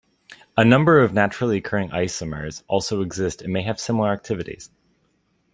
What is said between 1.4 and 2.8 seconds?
occurring isomers